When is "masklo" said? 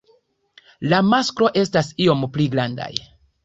1.11-1.51